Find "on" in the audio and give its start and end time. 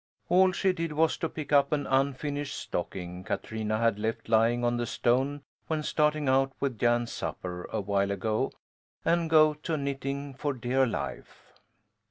4.63-4.77